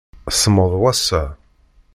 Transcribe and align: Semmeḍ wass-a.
Semmeḍ 0.39 0.73
wass-a. 0.81 1.23